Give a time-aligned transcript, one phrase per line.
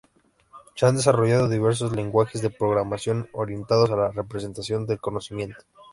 [0.73, 5.59] Se han desarrollado diversos lenguajes de programación orientados a la representación del conocimiento.